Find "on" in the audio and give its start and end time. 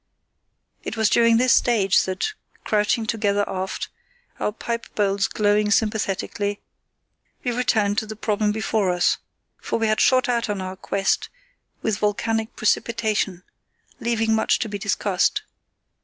10.49-10.59